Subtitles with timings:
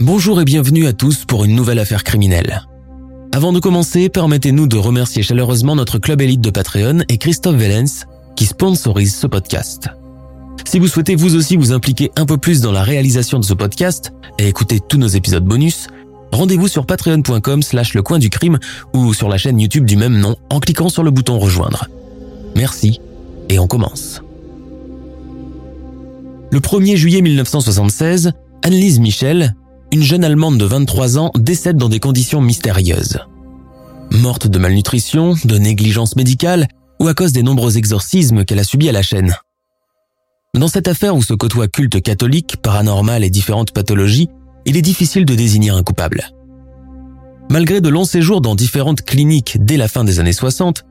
[0.00, 2.62] Bonjour et bienvenue à tous pour une nouvelle affaire criminelle.
[3.32, 8.06] Avant de commencer, permettez-nous de remercier chaleureusement notre club élite de Patreon et Christophe Vellens
[8.36, 9.88] qui sponsorise ce podcast.
[10.64, 13.54] Si vous souhaitez vous aussi vous impliquer un peu plus dans la réalisation de ce
[13.54, 15.88] podcast et écouter tous nos épisodes bonus,
[16.30, 18.60] rendez-vous sur patreon.com slash le coin du crime
[18.94, 21.88] ou sur la chaîne YouTube du même nom en cliquant sur le bouton rejoindre.
[22.54, 23.00] Merci
[23.48, 24.22] et on commence.
[26.52, 28.30] Le 1er juillet 1976,
[28.62, 29.54] Annelise Michel,
[29.92, 33.18] une jeune Allemande de 23 ans décède dans des conditions mystérieuses.
[34.10, 36.68] Morte de malnutrition, de négligence médicale
[37.00, 39.36] ou à cause des nombreux exorcismes qu'elle a subis à la chaîne.
[40.54, 44.28] Dans cette affaire où se côtoient culte catholique, paranormal et différentes pathologies,
[44.66, 46.24] il est difficile de désigner un coupable.
[47.50, 50.84] Malgré de longs séjours dans différentes cliniques dès la fin des années 60,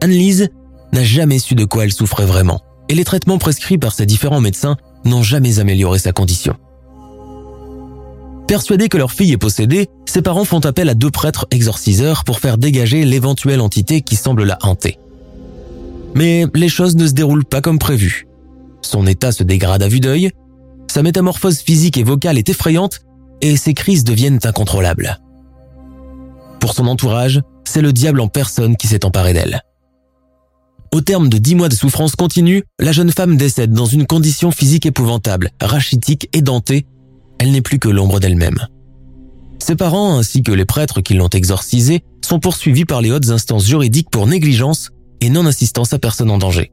[0.00, 0.48] Annelise
[0.92, 4.40] n'a jamais su de quoi elle souffrait vraiment, et les traitements prescrits par ses différents
[4.40, 6.56] médecins n'ont jamais amélioré sa condition.
[8.46, 12.40] Persuadés que leur fille est possédée, ses parents font appel à deux prêtres exorciseurs pour
[12.40, 14.98] faire dégager l'éventuelle entité qui semble la hanter.
[16.14, 18.26] Mais les choses ne se déroulent pas comme prévu.
[18.82, 20.30] Son état se dégrade à vue d'œil,
[20.88, 23.00] sa métamorphose physique et vocale est effrayante
[23.40, 25.18] et ses crises deviennent incontrôlables.
[26.60, 29.62] Pour son entourage, c'est le diable en personne qui s'est emparé d'elle.
[30.92, 34.52] Au terme de dix mois de souffrance continue, la jeune femme décède dans une condition
[34.52, 36.86] physique épouvantable, rachitique, édentée
[37.38, 38.66] elle n'est plus que l'ombre d'elle-même.
[39.58, 43.66] Ses parents ainsi que les prêtres qui l'ont exorcisée sont poursuivis par les hautes instances
[43.66, 44.90] juridiques pour négligence
[45.20, 46.70] et non-assistance à personne en danger.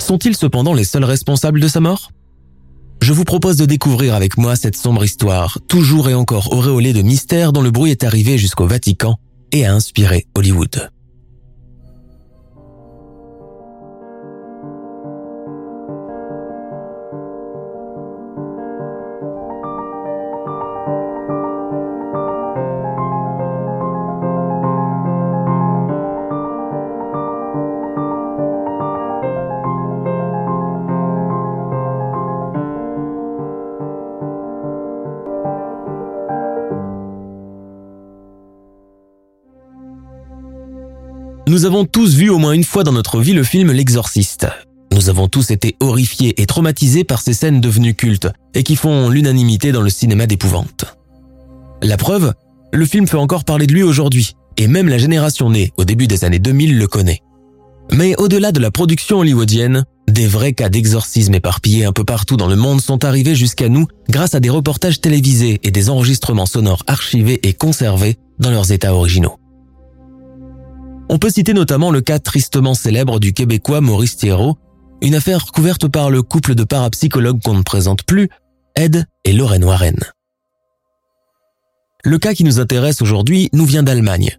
[0.00, 2.10] Sont-ils cependant les seuls responsables de sa mort?
[3.02, 7.02] Je vous propose de découvrir avec moi cette sombre histoire, toujours et encore auréolée de
[7.02, 9.16] mystère dont le bruit est arrivé jusqu'au Vatican
[9.52, 10.90] et a inspiré Hollywood.
[41.54, 44.48] Nous avons tous vu au moins une fois dans notre vie le film L'Exorciste.
[44.90, 49.08] Nous avons tous été horrifiés et traumatisés par ces scènes devenues cultes et qui font
[49.08, 50.96] l'unanimité dans le cinéma d'épouvante.
[51.80, 52.32] La preuve,
[52.72, 56.08] le film fait encore parler de lui aujourd'hui, et même la génération née au début
[56.08, 57.20] des années 2000 le connaît.
[57.92, 62.48] Mais au-delà de la production hollywoodienne, des vrais cas d'exorcisme éparpillés un peu partout dans
[62.48, 66.82] le monde sont arrivés jusqu'à nous grâce à des reportages télévisés et des enregistrements sonores
[66.88, 69.38] archivés et conservés dans leurs états originaux.
[71.08, 74.56] On peut citer notamment le cas tristement célèbre du Québécois Maurice Thierot,
[75.02, 78.30] une affaire couverte par le couple de parapsychologues qu'on ne présente plus,
[78.74, 79.98] Ed et Lorraine Warren.
[82.04, 84.38] Le cas qui nous intéresse aujourd'hui nous vient d'Allemagne,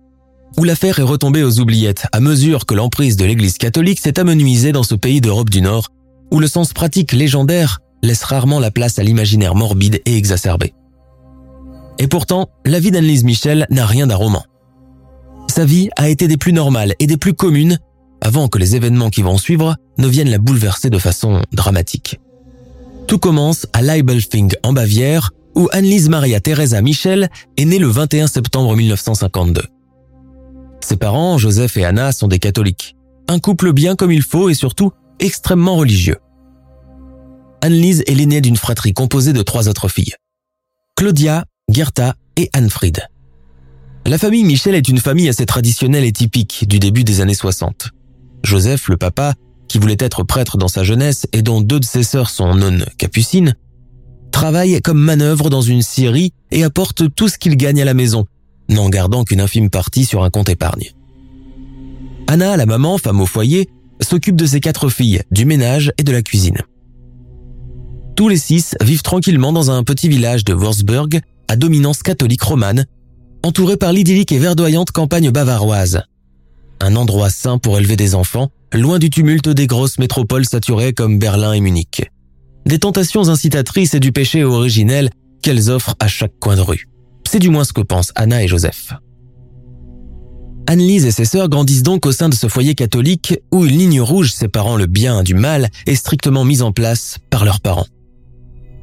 [0.58, 4.72] où l'affaire est retombée aux oubliettes à mesure que l'emprise de l'Église catholique s'est amenuisée
[4.72, 5.90] dans ce pays d'Europe du Nord,
[6.32, 10.74] où le sens pratique légendaire laisse rarement la place à l'imaginaire morbide et exacerbé.
[12.00, 14.44] Et pourtant, la vie d'Annelise Michel n'a rien d'un.
[15.56, 17.80] Sa vie a été des plus normales et des plus communes
[18.20, 22.20] avant que les événements qui vont suivre ne viennent la bouleverser de façon dramatique.
[23.08, 28.28] Tout commence à Leibelfing en Bavière où Annelise Maria Teresa Michel est née le 21
[28.28, 29.62] septembre 1952.
[30.82, 32.98] Ses parents, Joseph et Anna, sont des catholiques.
[33.30, 36.18] Un couple bien comme il faut et surtout extrêmement religieux.
[37.62, 40.16] Annelise est l'aînée d'une fratrie composée de trois autres filles.
[40.98, 43.08] Claudia, Gerta et Anfried.
[44.08, 47.90] La famille Michel est une famille assez traditionnelle et typique du début des années 60.
[48.44, 49.34] Joseph, le papa,
[49.68, 52.86] qui voulait être prêtre dans sa jeunesse et dont deux de ses sœurs sont nonnes
[53.00, 53.56] capucines,
[54.32, 58.28] travaille comme manœuvre dans une scierie et apporte tout ce qu'il gagne à la maison,
[58.70, 60.92] n'en gardant qu'une infime partie sur un compte épargne.
[62.28, 63.70] Anna, la maman, femme au foyer,
[64.02, 66.60] s'occupe de ses quatre filles, du ménage et de la cuisine.
[68.16, 72.86] Tous les six vivent tranquillement dans un petit village de Wurzburg à dominance catholique romane,
[73.46, 76.02] entourée par l'idyllique et verdoyante campagne bavaroise.
[76.82, 81.20] Un endroit sain pour élever des enfants, loin du tumulte des grosses métropoles saturées comme
[81.20, 82.10] Berlin et Munich.
[82.66, 85.12] Des tentations incitatrices et du péché originel
[85.44, 86.90] qu'elles offrent à chaque coin de rue.
[87.30, 88.94] C'est du moins ce que pensent Anna et Joseph.
[90.66, 94.02] Anne-Lise et ses sœurs grandissent donc au sein de ce foyer catholique où une ligne
[94.02, 97.86] rouge séparant le bien du mal est strictement mise en place par leurs parents.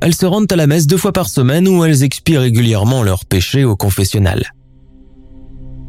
[0.05, 3.25] Elles se rendent à la messe deux fois par semaine où elles expient régulièrement leurs
[3.25, 4.53] péchés au confessionnal.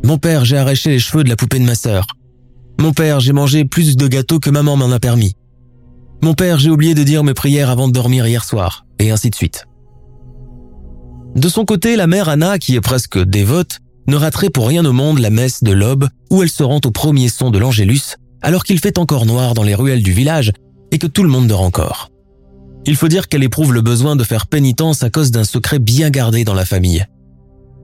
[0.05, 2.05] Mon père, j'ai arraché les cheveux de la poupée de ma sœur.
[2.79, 5.33] Mon père, j'ai mangé plus de gâteaux que maman m'en a permis.
[6.21, 9.31] Mon père, j'ai oublié de dire mes prières avant de dormir hier soir, et ainsi
[9.31, 9.65] de suite.
[11.35, 14.93] De son côté, la mère Anna, qui est presque dévote, ne raterait pour rien au
[14.93, 18.63] monde la messe de l'aube où elle se rend au premier son de l'Angélus alors
[18.63, 20.51] qu'il fait encore noir dans les ruelles du village
[20.91, 22.12] et que tout le monde dort encore.
[22.85, 26.09] Il faut dire qu'elle éprouve le besoin de faire pénitence à cause d'un secret bien
[26.09, 27.05] gardé dans la famille.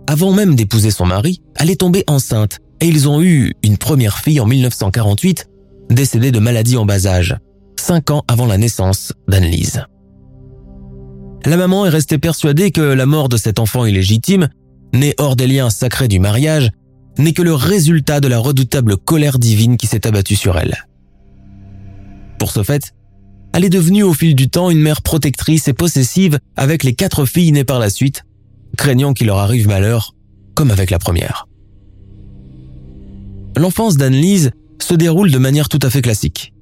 [0.07, 4.17] Avant même d'épouser son mari, elle est tombée enceinte et ils ont eu une première
[4.17, 5.49] fille en 1948,
[5.89, 7.37] décédée de maladie en bas âge,
[7.79, 9.85] cinq ans avant la naissance d'Anne-Lise.
[11.45, 14.49] La maman est restée persuadée que la mort de cet enfant illégitime
[14.93, 16.71] né hors des liens sacrés du mariage,
[17.17, 20.85] n'est que le résultat de la redoutable colère divine qui s'est abattue sur elle.
[22.37, 22.93] Pour ce fait,
[23.53, 27.25] elle est devenue au fil du temps une mère protectrice et possessive avec les quatre
[27.25, 28.23] filles nées par la suite,
[28.77, 30.15] craignant qu'il leur arrive malheur,
[30.53, 31.47] comme avec la première.
[33.57, 34.51] L'enfance d'Anne-Lise
[34.81, 36.53] se déroule de manière tout à fait classique.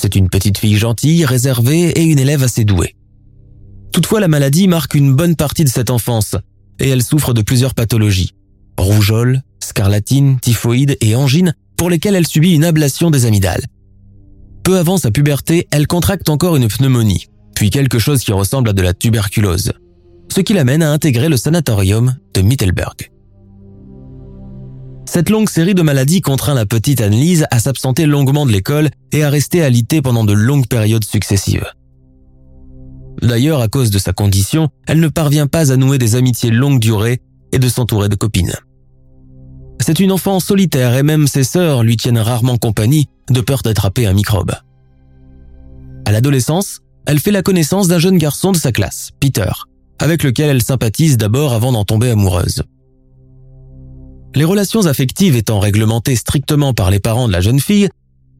[0.00, 2.94] C'est une petite fille gentille, réservée et une élève assez douée.
[3.92, 6.36] Toutefois, la maladie marque une bonne partie de cette enfance,
[6.78, 8.32] et elle souffre de plusieurs pathologies.
[8.78, 13.64] Rougeole, scarlatine, typhoïde et angine pour lesquelles elle subit une ablation des amygdales.
[14.68, 18.72] Peu avant sa puberté, elle contracte encore une pneumonie, puis quelque chose qui ressemble à
[18.74, 19.72] de la tuberculose,
[20.30, 23.10] ce qui l'amène à intégrer le sanatorium de Mittelberg.
[25.06, 29.24] Cette longue série de maladies contraint la petite Anne-Lise à s'absenter longuement de l'école et
[29.24, 31.72] à rester alitée pendant de longues périodes successives.
[33.22, 36.78] D'ailleurs, à cause de sa condition, elle ne parvient pas à nouer des amitiés longue
[36.78, 37.22] durée
[37.52, 38.52] et de s'entourer de copines.
[39.80, 44.06] C'est une enfant solitaire et même ses sœurs lui tiennent rarement compagnie de peur d'attraper
[44.06, 44.52] un microbe.
[46.04, 49.50] À l'adolescence, elle fait la connaissance d'un jeune garçon de sa classe, Peter,
[49.98, 52.62] avec lequel elle sympathise d'abord avant d'en tomber amoureuse.
[54.34, 57.88] Les relations affectives étant réglementées strictement par les parents de la jeune fille,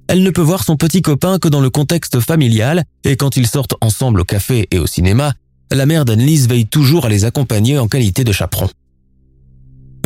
[0.08, 3.46] elle ne peut voir son petit copain que dans le contexte familial et quand ils
[3.46, 5.34] sortent ensemble au café et au cinéma,
[5.70, 8.68] la mère d'Annelise veille toujours à les accompagner en qualité de chaperon.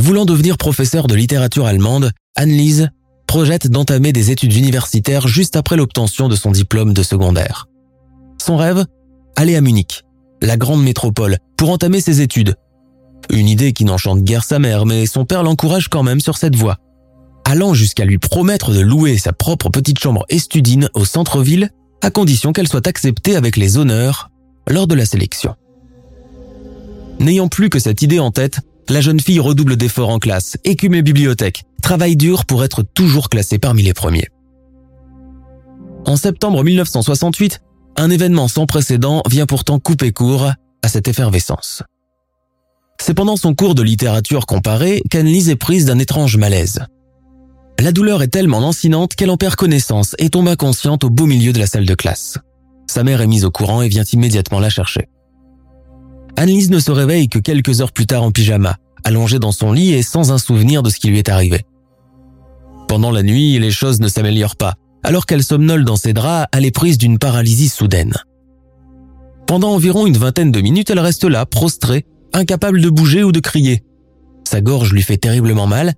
[0.00, 2.90] Voulant devenir professeur de littérature allemande, Annelise
[3.26, 7.66] projette d'entamer des études universitaires juste après l'obtention de son diplôme de secondaire.
[8.38, 8.84] Son rêve
[9.36, 10.02] Aller à Munich,
[10.42, 12.56] la grande métropole, pour entamer ses études.
[13.30, 16.56] Une idée qui n'enchante guère sa mère, mais son père l'encourage quand même sur cette
[16.56, 16.76] voie
[17.44, 22.52] allant jusqu'à lui promettre de louer sa propre petite chambre estudine au centre-ville, à condition
[22.52, 24.30] qu'elle soit acceptée avec les honneurs
[24.68, 25.54] lors de la sélection.
[27.20, 30.94] N'ayant plus que cette idée en tête, la jeune fille redouble d'efforts en classe, écume
[30.94, 34.28] les bibliothèques, travaille dur pour être toujours classée parmi les premiers.
[36.06, 37.60] En septembre 1968,
[37.96, 40.52] un événement sans précédent vient pourtant couper court
[40.82, 41.82] à cette effervescence.
[43.00, 46.86] C'est pendant son cours de littérature comparée qu'Annelise est prise d'un étrange malaise.
[47.78, 51.52] La douleur est tellement lancinante qu'elle en perd connaissance et tombe inconsciente au beau milieu
[51.52, 52.38] de la salle de classe.
[52.88, 55.08] Sa mère est mise au courant et vient immédiatement la chercher.
[56.36, 59.92] Annelise ne se réveille que quelques heures plus tard en pyjama, allongée dans son lit
[59.92, 61.64] et sans un souvenir de ce qui lui est arrivé.
[62.88, 64.74] Pendant la nuit, les choses ne s'améliorent pas.
[65.02, 68.14] Alors qu'elle somnole dans ses draps, elle est prise d'une paralysie soudaine.
[69.46, 73.40] Pendant environ une vingtaine de minutes, elle reste là, prostrée, incapable de bouger ou de
[73.40, 73.82] crier.
[74.44, 75.94] Sa gorge lui fait terriblement mal,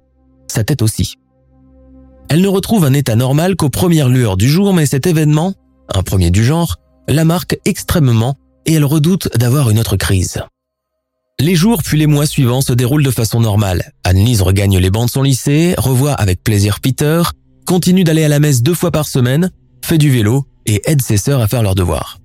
[0.47, 1.17] sa tête aussi.
[2.29, 5.53] Elle ne retrouve un état normal qu'aux premières lueurs du jour, mais cet événement,
[5.93, 6.77] un premier du genre,
[7.07, 10.41] la marque extrêmement et elle redoute d'avoir une autre crise.
[11.41, 13.93] Les jours puis les mois suivants se déroulent de façon normale.
[14.05, 17.23] Annelise regagne les bancs de son lycée, revoit avec plaisir Peter,
[17.67, 19.51] continue d'aller à la messe deux fois par semaine,
[19.83, 22.19] fait du vélo et aide ses sœurs à faire leurs devoirs.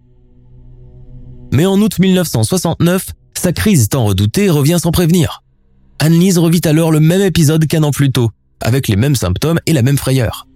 [1.52, 5.44] Mais en août 1969, sa crise tant redoutée revient sans prévenir.
[6.00, 8.30] Annelise revit alors le même épisode qu'un an plus tôt,
[8.62, 10.48] avec les mêmes symptômes et la même frayeur.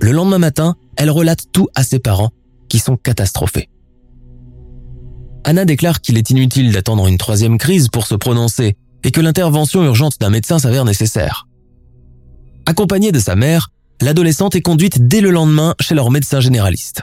[0.00, 2.32] Le lendemain matin, elle relate tout à ses parents,
[2.68, 3.68] qui sont catastrophés.
[5.44, 9.82] Anna déclare qu'il est inutile d'attendre une troisième crise pour se prononcer et que l'intervention
[9.84, 11.48] urgente d'un médecin s'avère nécessaire.
[12.66, 13.70] Accompagnée de sa mère,
[14.00, 17.02] l'adolescente est conduite dès le lendemain chez leur médecin généraliste.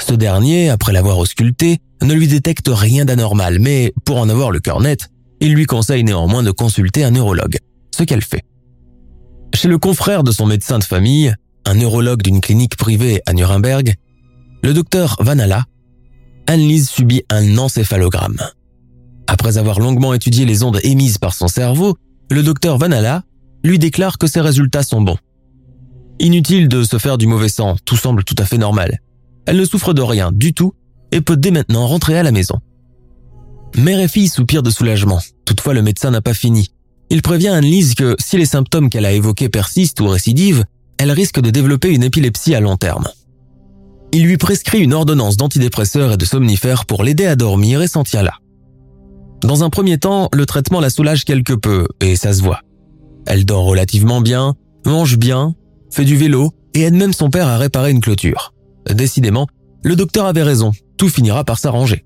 [0.00, 4.58] Ce dernier, après l'avoir ausculté, ne lui détecte rien d'anormal, mais pour en avoir le
[4.58, 5.08] cœur net,
[5.40, 7.58] il lui conseille néanmoins de consulter un neurologue,
[7.94, 8.42] ce qu'elle fait.
[9.54, 11.32] Chez le confrère de son médecin de famille,
[11.64, 13.94] un neurologue d'une clinique privée à Nuremberg,
[14.62, 15.64] le docteur Vanala,
[16.46, 18.38] Anne-Lise subit un encéphalogramme.
[19.26, 21.96] Après avoir longuement étudié les ondes émises par son cerveau,
[22.30, 23.22] le docteur Vanala
[23.64, 25.16] lui déclare que ses résultats sont bons.
[26.20, 29.00] Inutile de se faire du mauvais sang, tout semble tout à fait normal.
[29.46, 30.74] Elle ne souffre de rien du tout
[31.12, 32.60] et peut dès maintenant rentrer à la maison.
[33.76, 35.20] Mère et fille soupirent de soulagement.
[35.44, 36.68] Toutefois, le médecin n'a pas fini.
[37.10, 40.64] Il prévient Anne-Lise que si les symptômes qu'elle a évoqués persistent ou récidivent,
[40.98, 43.08] elle risque de développer une épilepsie à long terme.
[44.14, 48.04] Il lui prescrit une ordonnance d'antidépresseurs et de somnifères pour l'aider à dormir et s'en
[48.04, 48.34] tient là.
[49.40, 52.60] Dans un premier temps, le traitement la soulage quelque peu, et ça se voit.
[53.26, 54.54] Elle dort relativement bien,
[54.86, 55.56] mange bien,
[55.90, 58.54] fait du vélo et aide même son père à réparer une clôture.
[58.88, 59.48] Décidément,
[59.82, 62.04] le docteur avait raison, tout finira par s'arranger.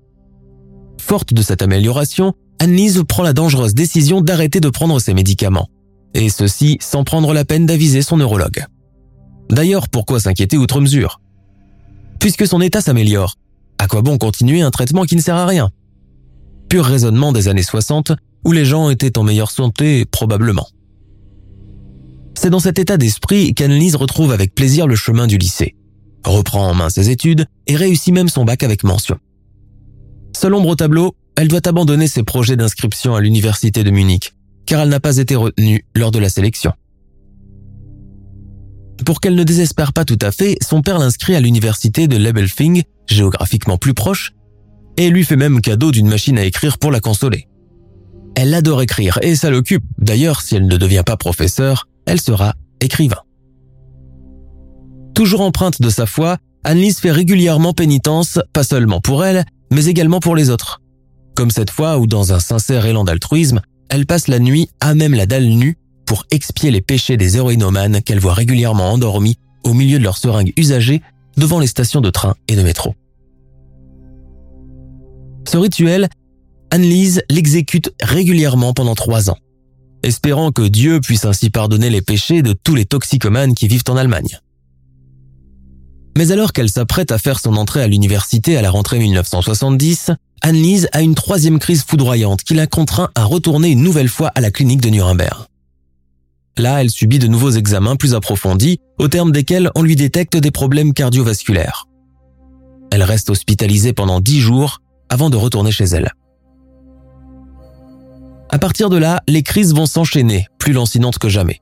[0.99, 5.67] Forte de cette amélioration, Annelise prend la dangereuse décision d'arrêter de prendre ses médicaments.
[6.15, 8.65] Et ceci sans prendre la peine d'aviser son neurologue.
[9.51, 11.21] D'ailleurs, pourquoi s'inquiéter outre mesure?
[12.19, 13.35] Puisque son état s'améliore,
[13.77, 15.71] à quoi bon continuer un traitement qui ne sert à rien?
[16.67, 18.11] Pur raisonnement des années 60,
[18.45, 20.67] où les gens étaient en meilleure santé, probablement.
[22.35, 25.75] C'est dans cet état d'esprit qu'Annelise retrouve avec plaisir le chemin du lycée,
[26.25, 29.17] reprend en main ses études et réussit même son bac avec mention.
[30.35, 34.33] Seule ombre au tableau, elle doit abandonner ses projets d'inscription à l'université de Munich,
[34.65, 36.73] car elle n'a pas été retenue lors de la sélection.
[39.05, 42.83] Pour qu'elle ne désespère pas tout à fait, son père l'inscrit à l'université de Lebelfing,
[43.07, 44.33] géographiquement plus proche,
[44.97, 47.47] et lui fait même cadeau d'une machine à écrire pour la consoler.
[48.35, 49.83] Elle adore écrire et ça l'occupe.
[49.97, 53.21] D'ailleurs, si elle ne devient pas professeur, elle sera écrivain.
[55.13, 60.19] Toujours empreinte de sa foi, Annelise fait régulièrement pénitence, pas seulement pour elle, mais également
[60.19, 60.81] pour les autres.
[61.35, 65.13] Comme cette fois où, dans un sincère élan d'altruisme, elle passe la nuit à même
[65.13, 65.77] la dalle nue
[66.09, 70.51] pour expier les péchés des héroïnomanes qu'elle voit régulièrement endormis au milieu de leurs seringues
[70.57, 71.01] usagées
[71.37, 72.95] devant les stations de train et de métro.
[75.47, 76.09] Ce rituel,
[76.71, 79.37] Annelise l'exécute régulièrement pendant trois ans
[80.03, 83.97] espérant que Dieu puisse ainsi pardonner les péchés de tous les toxicomanes qui vivent en
[83.97, 84.39] Allemagne.
[86.17, 90.11] Mais alors qu'elle s'apprête à faire son entrée à l'université à la rentrée 1970,
[90.41, 94.41] Annelise a une troisième crise foudroyante qui la contraint à retourner une nouvelle fois à
[94.41, 95.48] la clinique de Nuremberg.
[96.59, 100.51] Là, elle subit de nouveaux examens plus approfondis, au terme desquels on lui détecte des
[100.51, 101.87] problèmes cardiovasculaires.
[102.91, 106.11] Elle reste hospitalisée pendant dix jours avant de retourner chez elle.
[108.49, 111.61] À partir de là, les crises vont s'enchaîner, plus lancinantes que jamais.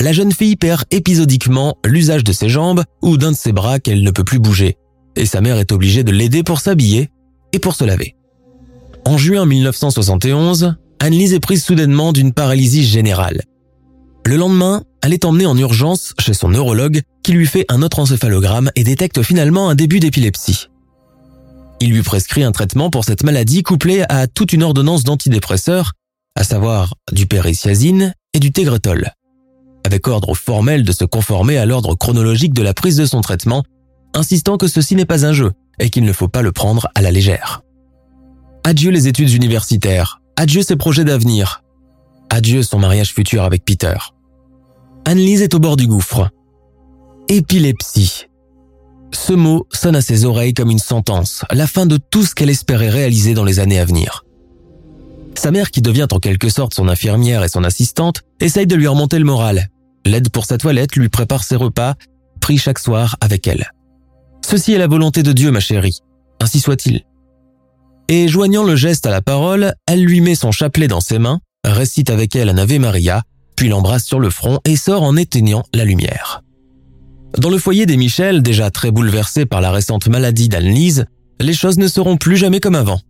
[0.00, 4.04] La jeune fille perd épisodiquement l'usage de ses jambes ou d'un de ses bras qu'elle
[4.04, 4.76] ne peut plus bouger,
[5.16, 7.10] et sa mère est obligée de l'aider pour s'habiller
[7.52, 8.14] et pour se laver.
[9.04, 13.42] En juin 1971, Annelise est prise soudainement d'une paralysie générale.
[14.30, 17.98] Le lendemain, elle est emmenée en urgence chez son neurologue qui lui fait un autre
[17.98, 20.68] encéphalogramme et détecte finalement un début d'épilepsie.
[21.80, 25.94] Il lui prescrit un traitement pour cette maladie couplé à toute une ordonnance d'antidépresseurs
[26.36, 29.10] à savoir du périciazine et du tegretol,
[29.84, 33.64] avec ordre formel de se conformer à l'ordre chronologique de la prise de son traitement,
[34.14, 37.02] insistant que ceci n'est pas un jeu et qu'il ne faut pas le prendre à
[37.02, 37.62] la légère.
[38.62, 41.64] Adieu les études universitaires, adieu ses projets d'avenir,
[42.28, 43.96] adieu son mariage futur avec Peter.
[45.04, 46.30] Annelise est au bord du gouffre.
[47.28, 48.26] Épilepsie.
[49.12, 52.50] Ce mot sonne à ses oreilles comme une sentence, la fin de tout ce qu'elle
[52.50, 54.24] espérait réaliser dans les années à venir.
[55.34, 58.86] Sa mère, qui devient en quelque sorte son infirmière et son assistante, essaye de lui
[58.86, 59.68] remonter le moral,
[60.04, 61.94] l'aide pour sa toilette, lui prépare ses repas,
[62.40, 63.70] prie chaque soir avec elle.
[64.44, 66.00] Ceci est la volonté de Dieu, ma chérie.
[66.40, 67.02] Ainsi soit-il.
[68.08, 71.40] Et joignant le geste à la parole, elle lui met son chapelet dans ses mains,
[71.64, 73.22] récite avec elle un Ave Maria,
[73.60, 76.42] puis l'embrasse sur le front et sort en éteignant la lumière.
[77.36, 81.04] Dans le foyer des Michel, déjà très bouleversé par la récente maladie d'Annelise,
[81.40, 83.02] les choses ne seront plus jamais comme avant.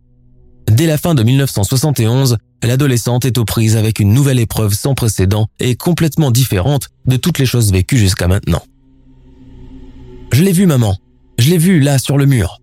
[0.69, 5.47] Dès la fin de 1971, l'adolescente est aux prises avec une nouvelle épreuve sans précédent
[5.61, 8.63] et complètement différente de toutes les choses vécues jusqu'à maintenant.
[10.33, 10.97] Je l'ai vu, maman.
[11.39, 12.59] Je l'ai vu, là, sur le mur.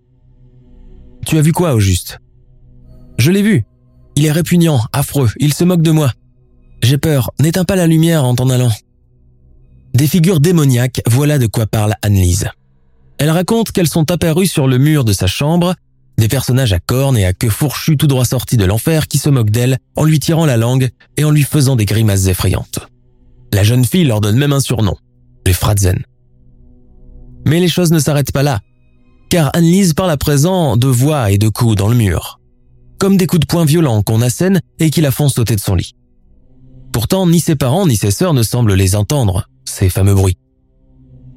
[1.25, 2.19] Tu as vu quoi, au juste?
[3.17, 3.65] Je l'ai vu.
[4.15, 6.13] Il est répugnant, affreux, il se moque de moi.
[6.81, 8.71] J'ai peur, n'éteins pas la lumière en t'en allant.
[9.93, 12.49] Des figures démoniaques, voilà de quoi parle Annelise.
[13.17, 15.75] Elle raconte qu'elles sont apparues sur le mur de sa chambre
[16.19, 19.29] des personnages à cornes et à queue fourchue tout droit sortis de l'enfer qui se
[19.29, 22.79] moquent d'elle en lui tirant la langue et en lui faisant des grimaces effrayantes.
[23.53, 24.97] La jeune fille leur donne même un surnom,
[25.45, 26.03] les Fratzen.
[27.47, 28.59] Mais les choses ne s'arrêtent pas là.
[29.29, 32.39] car Annelise parle à présent de voix et de coups dans le mur,
[32.97, 35.75] comme des coups de poing violents qu'on assène et qui la font sauter de son
[35.75, 35.93] lit.
[36.99, 40.35] Pourtant, ni ses parents ni ses sœurs ne semblent les entendre, ces fameux bruits.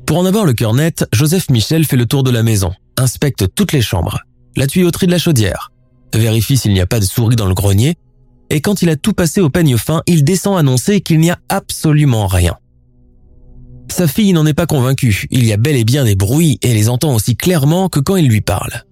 [0.08, 3.44] Pour en avoir le cœur net, Joseph Michel fait le tour de la maison, inspecte
[3.54, 4.18] toutes les chambres,
[4.56, 5.70] la tuyauterie de la chaudière,
[6.12, 7.94] vérifie s'il n'y a pas de souris dans le grenier,
[8.50, 11.38] et quand il a tout passé au peigne fin, il descend annoncer qu'il n'y a
[11.48, 12.56] absolument rien.
[13.88, 16.74] Sa fille n'en est pas convaincue, il y a bel et bien des bruits et
[16.74, 18.82] les entend aussi clairement que quand il lui parle.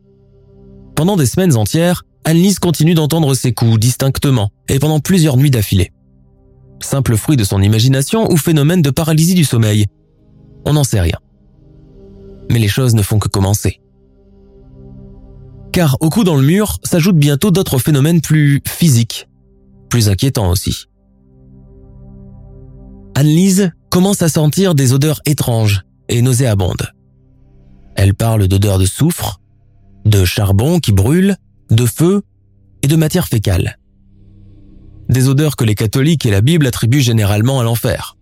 [0.95, 5.91] Pendant des semaines entières, Annelise continue d'entendre ses coups distinctement et pendant plusieurs nuits d'affilée.
[6.81, 9.87] Simple fruit de son imagination ou phénomène de paralysie du sommeil
[10.65, 11.19] On n'en sait rien.
[12.51, 13.81] Mais les choses ne font que commencer.
[15.73, 19.29] Car au coup dans le mur s'ajoutent bientôt d'autres phénomènes plus physiques,
[19.89, 20.87] plus inquiétants aussi.
[23.15, 26.91] Annelise commence à sentir des odeurs étranges et nauséabondes.
[27.95, 29.41] Elle parle d'odeurs de soufre,
[30.05, 31.37] de charbon qui brûle,
[31.71, 32.23] de feu
[32.83, 33.79] et de matière fécale.
[35.11, 38.17] Des odeurs que les catholiques et la Bible attribuent généralement à l'enfer.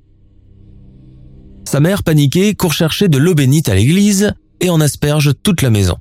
[1.67, 5.69] Sa mère, paniquée, court chercher de l'eau bénite à l'église et en asperge toute la
[5.69, 5.97] maison.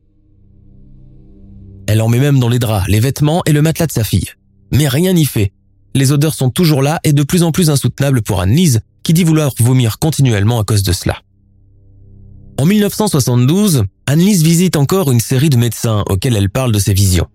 [1.87, 4.29] Elle en met même dans les draps, les vêtements et le matelas de sa fille.
[4.71, 5.51] Mais rien n'y fait.
[5.93, 9.25] Les odeurs sont toujours là et de plus en plus insoutenables pour Anne-Lise, qui dit
[9.25, 11.17] vouloir vomir continuellement à cause de cela.
[12.57, 17.27] En 1972, Anne-Lise visite encore une série de médecins auxquels elle parle de ses visions.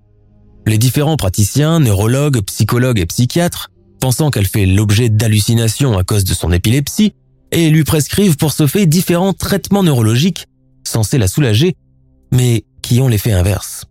[0.66, 6.34] Les différents praticiens, neurologues, psychologues et psychiatres, pensant qu'elle fait l'objet d'hallucinations à cause de
[6.34, 7.14] son épilepsie,
[7.50, 10.46] et lui prescrivent pour ce fait différents traitements neurologiques
[10.84, 11.76] censés la soulager,
[12.32, 13.84] mais qui ont l'effet inverse.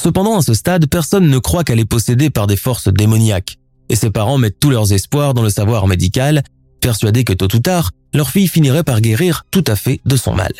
[0.00, 3.58] Cependant, à ce stade, personne ne croit qu'elle est possédée par des forces démoniaques,
[3.88, 6.42] et ses parents mettent tous leurs espoirs dans le savoir médical,
[6.80, 10.34] persuadés que tôt ou tard, leur fille finirait par guérir tout à fait de son
[10.34, 10.52] mal.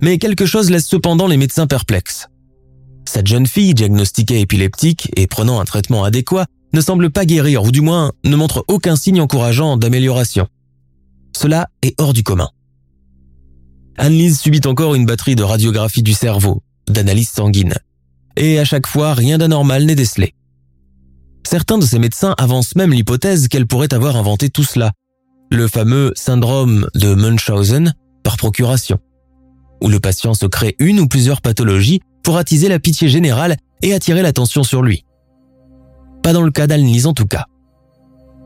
[0.00, 2.28] Mais quelque chose laisse cependant les médecins perplexes.
[3.08, 7.72] Cette jeune fille, diagnostiquée épileptique et prenant un traitement adéquat, ne semble pas guérir, ou
[7.72, 10.46] du moins ne montre aucun signe encourageant d'amélioration.
[11.34, 12.50] Cela est hors du commun.
[13.96, 17.76] Anne-Lise subit encore une batterie de radiographie du cerveau, d'analyse sanguine.
[18.36, 20.34] Et à chaque fois, rien d'anormal n'est décelé.
[21.46, 24.92] Certains de ces médecins avancent même l'hypothèse qu'elle pourrait avoir inventé tout cela,
[25.50, 28.98] le fameux syndrome de Munchausen par procuration,
[29.82, 33.94] où le patient se crée une ou plusieurs pathologies pour attiser la pitié générale et
[33.94, 35.06] attirer l'attention sur lui.
[36.22, 37.46] Pas dans le cas d'Alnise en tout cas.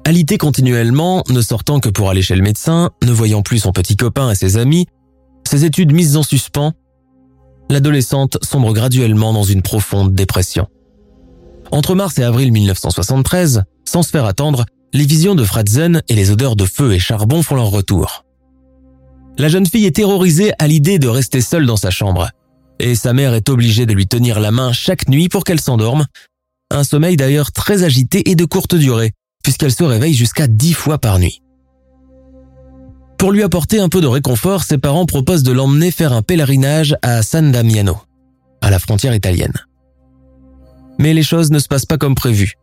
[0.04, 3.96] Alité continuellement, ne sortant que pour aller chez le médecin, ne voyant plus son petit
[3.96, 4.86] copain et ses amis,
[5.50, 6.74] ses études mises en suspens,
[7.70, 10.68] l'adolescente sombre graduellement dans une profonde dépression.
[11.72, 16.30] Entre mars et avril 1973, sans se faire attendre, les visions de Fratzen et les
[16.30, 18.24] odeurs de feu et charbon font leur retour.
[19.38, 22.30] La jeune fille est terrorisée à l'idée de rester seule dans sa chambre,
[22.82, 26.06] et sa mère est obligée de lui tenir la main chaque nuit pour qu'elle s'endorme,
[26.70, 29.12] un sommeil d'ailleurs très agité et de courte durée,
[29.44, 31.42] puisqu'elle se réveille jusqu'à dix fois par nuit.
[33.18, 36.96] Pour lui apporter un peu de réconfort, ses parents proposent de l'emmener faire un pèlerinage
[37.02, 37.98] à San Damiano,
[38.60, 39.54] à la frontière italienne.
[40.98, 42.54] Mais les choses ne se passent pas comme prévu.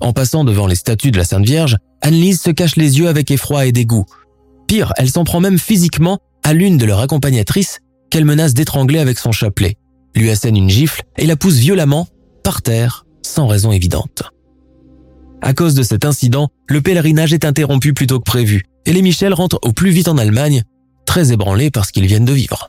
[0.00, 3.30] En passant devant les statues de la Sainte Vierge, Annelise se cache les yeux avec
[3.30, 4.04] effroi et dégoût.
[4.66, 7.80] Pire, elle s'en prend même physiquement à l'une de leurs accompagnatrices
[8.12, 9.78] qu'elle menace d'étrangler avec son chapelet,
[10.14, 12.06] lui assène une gifle et la pousse violemment
[12.44, 14.24] par terre sans raison évidente.
[15.40, 19.00] À cause de cet incident, le pèlerinage est interrompu plus tôt que prévu et les
[19.00, 20.62] Michel rentrent au plus vite en Allemagne,
[21.06, 22.68] très ébranlés par ce qu'ils viennent de vivre.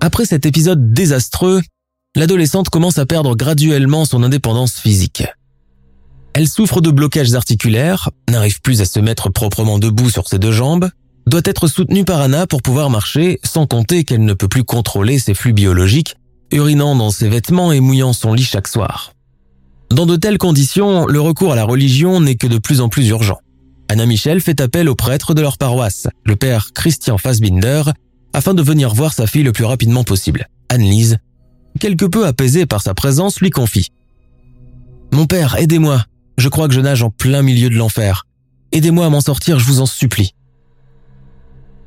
[0.00, 1.62] Après cet épisode désastreux,
[2.14, 5.24] l'adolescente commence à perdre graduellement son indépendance physique.
[6.34, 10.52] Elle souffre de blocages articulaires, n'arrive plus à se mettre proprement debout sur ses deux
[10.52, 10.88] jambes,
[11.30, 15.20] doit être soutenue par Anna pour pouvoir marcher, sans compter qu'elle ne peut plus contrôler
[15.20, 16.16] ses flux biologiques,
[16.50, 19.12] urinant dans ses vêtements et mouillant son lit chaque soir.
[19.90, 23.08] Dans de telles conditions, le recours à la religion n'est que de plus en plus
[23.08, 23.38] urgent.
[23.88, 27.82] Anna Michel fait appel au prêtre de leur paroisse, le père Christian Fassbinder,
[28.32, 30.48] afin de venir voir sa fille le plus rapidement possible.
[30.68, 31.18] Anne-Lise,
[31.78, 33.90] quelque peu apaisée par sa présence, lui confie.
[35.12, 36.04] Mon père, aidez-moi.
[36.38, 38.26] Je crois que je nage en plein milieu de l'enfer.
[38.72, 40.34] Aidez-moi à m'en sortir, je vous en supplie.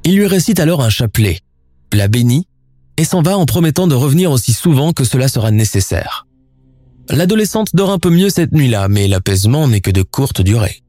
[0.06, 1.40] Il lui récite alors un chapelet,
[1.94, 2.48] la bénit,
[2.98, 6.28] et s'en va en promettant de revenir aussi souvent que cela sera nécessaire.
[7.10, 10.82] L'adolescente dort un peu mieux cette nuit-là, mais l'apaisement n'est que de courte durée.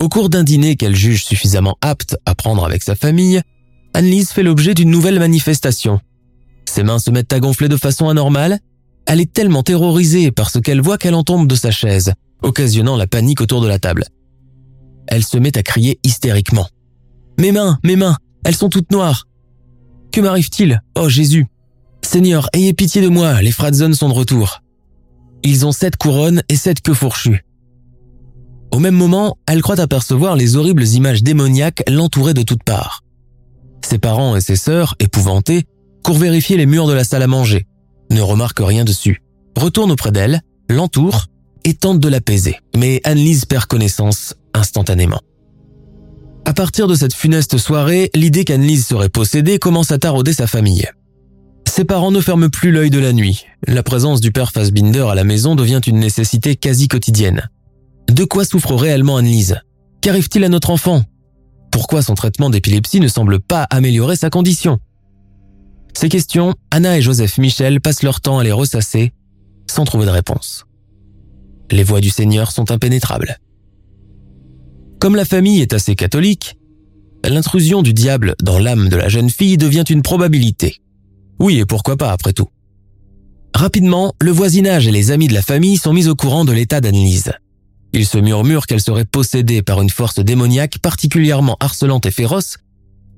[0.00, 3.42] Au cours d'un dîner qu'elle juge suffisamment apte à prendre avec sa famille,
[3.92, 6.00] Annelise fait l'objet d'une nouvelle manifestation.
[6.64, 8.60] Ses mains se mettent à gonfler de façon anormale.
[9.06, 12.12] Elle est tellement terrorisée par ce qu'elle voit qu'elle en tombe de sa chaise,
[12.42, 14.04] occasionnant la panique autour de la table.
[15.06, 16.68] Elle se met à crier hystériquement.
[17.40, 19.26] Mes mains, mes mains, Elles sont toutes noires.
[20.12, 21.46] Que m'arrive-t-il Oh Jésus?
[22.02, 24.60] Seigneur, ayez pitié de moi, les Fratzen sont de retour.
[25.42, 27.46] Ils ont sept couronnes et sept queues fourchues.
[28.72, 33.04] Au même moment, elle croit apercevoir les horribles images démoniaques l'entouraient de toutes parts.
[33.88, 35.64] Ses parents et ses sœurs, épouvantés,
[36.04, 37.66] courent vérifier les murs de la salle à manger,
[38.10, 39.22] ne remarquent rien dessus,
[39.56, 41.24] retournent auprès d'elle, l'entourent
[41.64, 42.58] et tentent de l'apaiser.
[42.76, 45.22] Mais Anne-Lise perd connaissance instantanément.
[46.44, 50.86] À partir de cette funeste soirée, l'idée qu'Anne-Lise serait possédée commence à tarauder sa famille.
[51.68, 53.46] Ses parents ne ferment plus l'œil de la nuit.
[53.66, 57.48] La présence du père Fassbinder à la maison devient une nécessité quasi quotidienne.
[58.08, 59.60] De quoi souffre réellement Anne-Lise?
[60.00, 61.04] Qu'arrive-t-il à notre enfant?
[61.70, 64.80] Pourquoi son traitement d'épilepsie ne semble pas améliorer sa condition?
[65.94, 69.12] Ces questions, Anna et Joseph Michel passent leur temps à les ressasser
[69.70, 70.66] sans trouver de réponse.
[71.70, 73.38] Les voies du Seigneur sont impénétrables.
[75.00, 76.58] Comme la famille est assez catholique,
[77.24, 80.82] l'intrusion du diable dans l'âme de la jeune fille devient une probabilité.
[81.38, 82.48] Oui, et pourquoi pas après tout.
[83.54, 86.82] Rapidement, le voisinage et les amis de la famille sont mis au courant de l'état
[86.82, 87.32] d'Annelise.
[87.94, 92.58] Ils se murmurent qu'elle serait possédée par une force démoniaque particulièrement harcelante et féroce,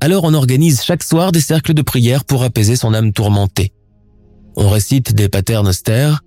[0.01, 3.73] alors on organise chaque soir des cercles de prière pour apaiser son âme tourmentée.
[4.55, 6.23] On récite des paternosters,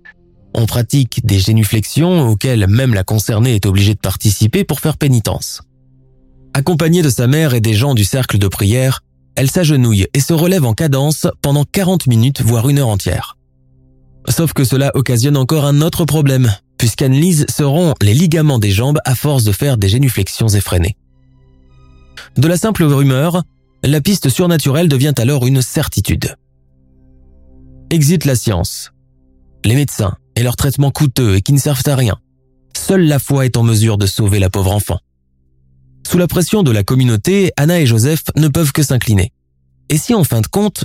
[0.56, 5.60] on pratique des génuflexions auxquelles même la concernée est obligée de participer pour faire pénitence.
[6.54, 9.02] Accompagnée de sa mère et des gens du cercle de prière,
[9.36, 13.36] elle s'agenouille et se relève en cadence pendant 40 minutes voire une heure entière.
[14.30, 18.98] Sauf que cela occasionne encore un autre problème, puisqu'Anne-Lise se rompt les ligaments des jambes
[19.04, 20.96] à force de faire des génuflexions effrénées.
[22.38, 23.42] De la simple rumeur,
[23.82, 26.34] la piste surnaturelle devient alors une certitude.
[27.90, 28.90] Exit la science.
[29.62, 32.18] Les médecins et leurs traitements coûteux et qui ne servent à rien.
[32.76, 35.00] Seule la foi est en mesure de sauver la pauvre enfant.
[36.06, 39.32] Sous la pression de la communauté, Anna et Joseph ne peuvent que s'incliner.
[39.88, 40.84] Et si en fin de compte,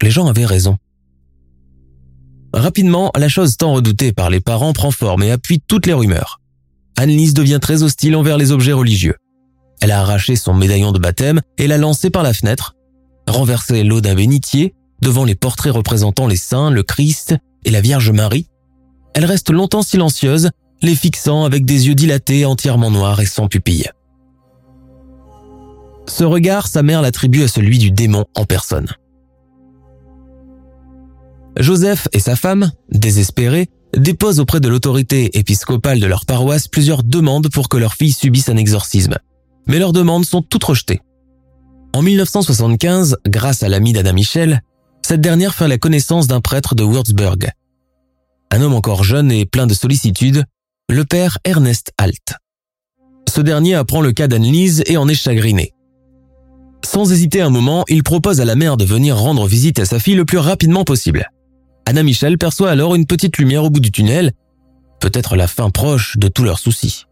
[0.00, 0.78] les gens avaient raison?
[2.54, 6.40] Rapidement, la chose tant redoutée par les parents prend forme et appuie toutes les rumeurs.
[6.96, 9.16] Annelise devient très hostile envers les objets religieux.
[9.82, 12.74] Elle a arraché son médaillon de baptême et l'a lancé par la fenêtre,
[13.28, 18.10] renversé l'eau d'un bénitier devant les portraits représentant les saints, le Christ et la Vierge
[18.10, 18.48] Marie.
[19.16, 20.50] Elle reste longtemps silencieuse,
[20.82, 23.88] les fixant avec des yeux dilatés, entièrement noirs et sans pupilles.
[26.06, 28.88] Ce regard, sa mère l'attribue à celui du démon en personne.
[31.58, 37.48] Joseph et sa femme, désespérés, déposent auprès de l'autorité épiscopale de leur paroisse plusieurs demandes
[37.50, 39.16] pour que leur fille subisse un exorcisme.
[39.66, 41.00] Mais leurs demandes sont toutes rejetées.
[41.94, 44.60] En 1975, grâce à l'ami d'Anna Michel,
[45.00, 47.38] cette dernière fait la connaissance d'un prêtre de Würzburg.
[48.56, 50.44] Un homme encore jeune et plein de sollicitude,
[50.88, 52.36] le père Ernest Alt.
[53.28, 55.74] Ce dernier apprend le cas d'Anne-Lise et en est chagriné.
[56.82, 59.98] Sans hésiter un moment, il propose à la mère de venir rendre visite à sa
[59.98, 61.28] fille le plus rapidement possible.
[61.84, 64.32] Anna Michel perçoit alors une petite lumière au bout du tunnel,
[65.02, 67.04] peut-être la fin proche de tous leurs soucis.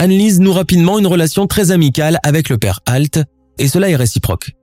[0.00, 3.20] Anne-Lise noue rapidement une relation très amicale avec le père Alt,
[3.58, 4.56] et cela est réciproque.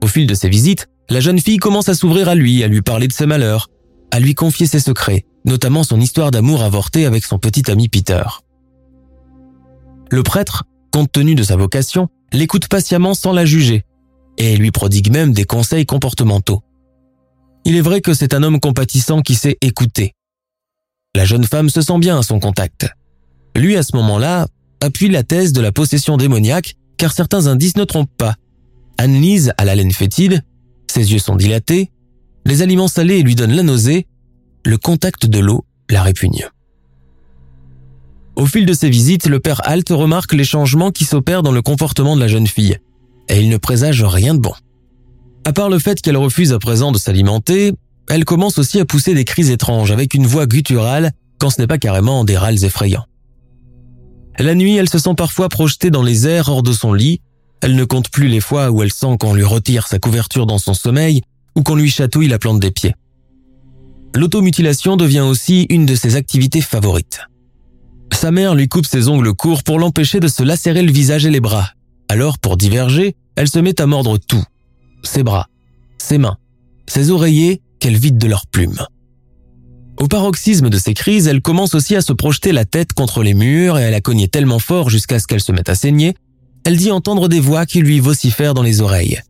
[0.00, 2.82] Au fil de ses visites, la jeune fille commence à s'ouvrir à lui, à lui
[2.82, 3.68] parler de ses malheurs,
[4.10, 8.22] à lui confier ses secrets, notamment son histoire d'amour avorté avec son petit ami Peter.
[10.10, 13.84] Le prêtre, compte tenu de sa vocation, l'écoute patiemment sans la juger,
[14.38, 16.62] et lui prodigue même des conseils comportementaux.
[17.64, 20.14] Il est vrai que c'est un homme compatissant qui sait écouter.
[21.14, 22.86] La jeune femme se sent bien à son contact.
[23.56, 24.46] Lui, à ce moment-là,
[24.80, 28.36] appuie la thèse de la possession démoniaque, car certains indices ne trompent pas.
[28.98, 30.42] Anne-Lise a la laine fétide,
[30.90, 31.90] ses yeux sont dilatés,
[32.48, 34.06] les aliments salés lui donnent la nausée,
[34.64, 36.48] le contact de l'eau la répugne.
[38.36, 41.60] Au fil de ses visites, le père Alt remarque les changements qui s'opèrent dans le
[41.60, 42.78] comportement de la jeune fille,
[43.28, 44.54] et il ne présage rien de bon.
[45.44, 47.74] À part le fait qu'elle refuse à présent de s'alimenter,
[48.08, 51.66] elle commence aussi à pousser des cris étranges avec une voix gutturale quand ce n'est
[51.66, 53.04] pas carrément des râles effrayants.
[54.38, 57.20] La nuit, elle se sent parfois projetée dans les airs hors de son lit.
[57.60, 60.58] Elle ne compte plus les fois où elle sent qu'on lui retire sa couverture dans
[60.58, 61.22] son sommeil
[61.58, 62.94] ou qu'on lui chatouille la plante des pieds.
[64.14, 67.22] L'automutilation devient aussi une de ses activités favorites.
[68.14, 71.30] Sa mère lui coupe ses ongles courts pour l'empêcher de se lacérer le visage et
[71.30, 71.70] les bras.
[72.08, 74.44] Alors, pour diverger, elle se met à mordre tout,
[75.02, 75.48] ses bras,
[75.98, 76.36] ses mains,
[76.86, 78.78] ses oreillers qu'elle vide de leurs plumes.
[79.98, 83.34] Au paroxysme de ces crises, elle commence aussi à se projeter la tête contre les
[83.34, 86.14] murs et elle a cogné tellement fort jusqu'à ce qu'elle se mette à saigner,
[86.64, 89.20] elle dit entendre des voix qui lui vocifèrent dans les oreilles.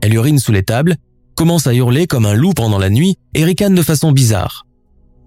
[0.00, 0.96] Elle urine sous les tables,
[1.36, 4.66] commence à hurler comme un loup pendant la nuit et ricane de façon bizarre.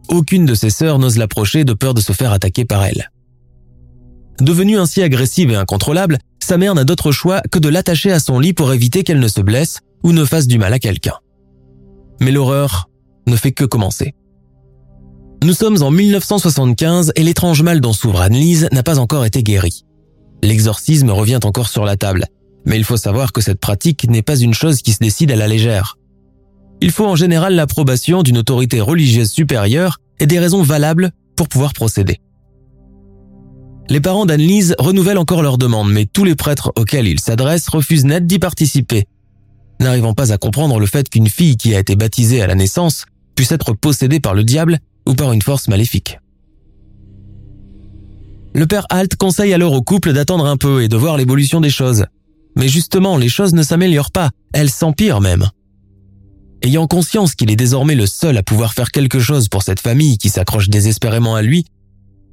[0.09, 3.11] Aucune de ses sœurs n'ose l'approcher de peur de se faire attaquer par elle.
[4.41, 8.39] Devenue ainsi agressive et incontrôlable, sa mère n'a d'autre choix que de l'attacher à son
[8.39, 11.15] lit pour éviter qu'elle ne se blesse ou ne fasse du mal à quelqu'un.
[12.21, 12.89] Mais l'horreur
[13.27, 14.15] ne fait que commencer.
[15.43, 19.85] Nous sommes en 1975 et l'étrange mal dont s'ouvre Anne-Lise n'a pas encore été guéri.
[20.41, 22.25] L'exorcisme revient encore sur la table,
[22.65, 25.35] mais il faut savoir que cette pratique n'est pas une chose qui se décide à
[25.35, 25.98] la légère.
[26.81, 31.73] Il faut en général l'approbation d'une autorité religieuse supérieure et des raisons valables pour pouvoir
[31.73, 32.19] procéder.
[33.89, 38.05] Les parents d'Anne-Lise renouvellent encore leur demande, mais tous les prêtres auxquels ils s'adressent refusent
[38.05, 39.05] net d'y participer,
[39.79, 43.05] n'arrivant pas à comprendre le fait qu'une fille qui a été baptisée à la naissance
[43.35, 46.19] puisse être possédée par le diable ou par une force maléfique.
[48.53, 51.69] Le père Halt conseille alors au couple d'attendre un peu et de voir l'évolution des
[51.69, 52.05] choses.
[52.55, 55.49] Mais justement, les choses ne s'améliorent pas, elles s'empirent même.
[56.61, 60.17] Ayant conscience qu'il est désormais le seul à pouvoir faire quelque chose pour cette famille
[60.17, 61.65] qui s'accroche désespérément à lui,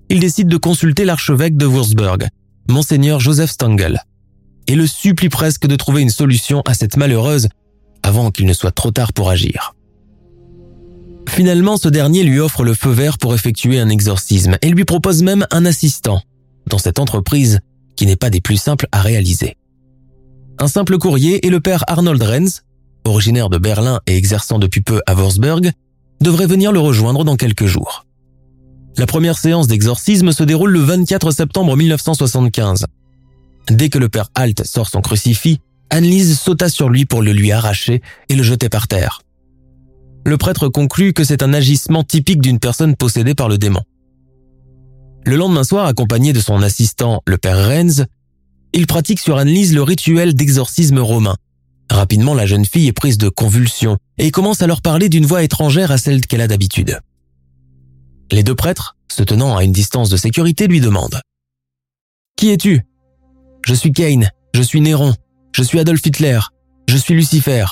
[0.09, 2.27] il décide de consulter l'archevêque de Würzburg,
[2.69, 4.01] monseigneur Joseph Stangl,
[4.67, 7.49] et le supplie presque de trouver une solution à cette malheureuse
[8.03, 9.75] avant qu'il ne soit trop tard pour agir.
[11.29, 15.23] Finalement, ce dernier lui offre le feu vert pour effectuer un exorcisme et lui propose
[15.23, 16.23] même un assistant
[16.69, 17.61] dans cette entreprise
[17.97, 19.57] qui n'est pas des plus simples à réaliser.
[20.59, 22.63] Un simple courrier et le père Arnold Renz,
[23.07, 25.71] originaire de Berlin et exerçant depuis peu à Würzburg,
[26.21, 28.07] devrait venir le rejoindre dans quelques jours.
[28.99, 32.87] La première séance d'exorcisme se déroule le 24 septembre 1975.
[33.71, 37.53] Dès que le père Halt sort son crucifix, Annelise sauta sur lui pour le lui
[37.53, 39.21] arracher et le jeter par terre
[40.27, 43.83] le prêtre conclut que c'est un agissement typique d'une personne possédée par le démon.
[45.25, 48.05] Le lendemain soir, accompagné de son assistant, le père Renz,
[48.73, 51.37] il pratique sur Annelise le rituel d'exorcisme romain.
[51.91, 55.43] Rapidement, la jeune fille est prise de convulsions et commence à leur parler d'une voix
[55.43, 57.01] étrangère à celle qu'elle a d'habitude.
[58.33, 61.15] Les deux prêtres, se tenant à une distance de sécurité, lui demandent⁇
[62.37, 62.79] Qui es-tu?⁇
[63.65, 64.23] Je suis Cain,
[64.55, 65.15] je suis Néron,
[65.53, 66.41] je suis Adolf Hitler,
[66.89, 67.67] je suis Lucifer.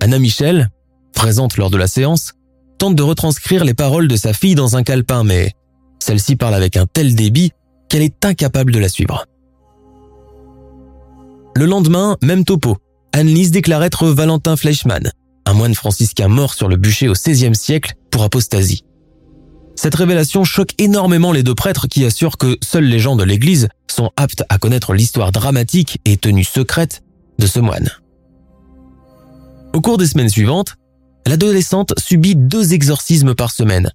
[0.00, 0.70] Anna Michel,
[1.12, 2.32] présente lors de la séance,
[2.78, 5.52] tente de retranscrire les paroles de sa fille dans un calepin, mais
[5.98, 7.52] celle-ci parle avec un tel débit
[7.88, 9.26] qu'elle est incapable de la suivre.
[11.60, 12.78] Le lendemain, même topo,
[13.12, 15.12] Anne-Lise déclare être Valentin Fleischmann,
[15.44, 18.86] un moine franciscain mort sur le bûcher au XVIe siècle pour apostasie.
[19.76, 23.68] Cette révélation choque énormément les deux prêtres qui assurent que seuls les gens de l'Église
[23.90, 27.02] sont aptes à connaître l'histoire dramatique et tenue secrète
[27.38, 27.90] de ce moine.
[29.74, 30.76] Au cours des semaines suivantes,
[31.26, 33.90] l'adolescente subit deux exorcismes par semaine,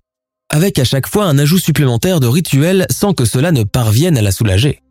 [0.51, 4.21] avec à chaque fois un ajout supplémentaire de rituels sans que cela ne parvienne à
[4.21, 4.83] la soulager.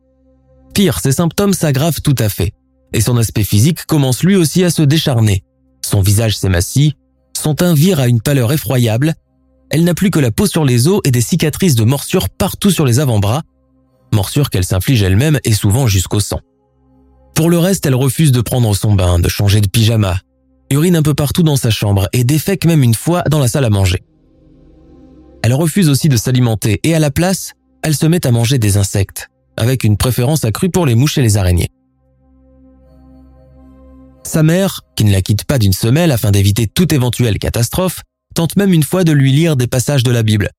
[0.74, 2.52] Pire, ses symptômes s'aggravent tout à fait,
[2.94, 5.44] et son aspect physique commence lui aussi à se décharner.
[5.84, 6.96] Son visage s'émassit,
[7.36, 9.14] son teint vire à une pâleur effroyable,
[9.70, 12.70] elle n'a plus que la peau sur les os et des cicatrices de morsures partout
[12.70, 13.42] sur les avant-bras,
[14.12, 16.40] morsures qu'elle s'inflige elle-même et souvent jusqu'au sang.
[17.34, 20.20] Pour le reste, elle refuse de prendre son bain, de changer de pyjama,
[20.70, 23.64] urine un peu partout dans sa chambre et défèque même une fois dans la salle
[23.64, 23.98] à manger.
[25.42, 27.52] Elle refuse aussi de s'alimenter et à la place,
[27.82, 31.22] elle se met à manger des insectes, avec une préférence accrue pour les mouches et
[31.22, 31.68] les araignées.
[34.24, 38.02] Sa mère, qui ne la quitte pas d'une semelle afin d'éviter toute éventuelle catastrophe,
[38.34, 40.50] tente même une fois de lui lire des passages de la Bible.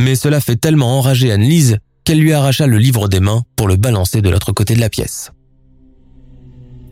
[0.00, 3.76] Mais cela fait tellement enrager Anne-Lise qu'elle lui arracha le livre des mains pour le
[3.76, 5.32] balancer de l'autre côté de la pièce.